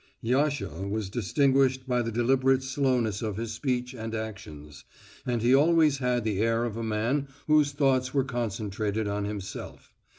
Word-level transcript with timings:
Yasha 0.23 0.87
was 0.89 1.11
distinguished 1.11 1.87
by 1.87 2.01
the 2.01 2.11
deliberate 2.11 2.63
slowness 2.63 3.21
of 3.21 3.37
his 3.37 3.51
speech 3.51 3.93
and 3.93 4.15
actions, 4.15 4.83
and 5.27 5.43
he 5.43 5.53
always 5.53 5.99
had 5.99 6.23
the 6.23 6.39
air 6.39 6.65
of 6.65 6.75
a 6.75 6.81
man 6.83 7.27
whose 7.45 7.71
thoughts 7.71 8.11
were 8.11 8.23
concentrated 8.23 9.07
on 9.07 9.25
himself. 9.25 9.93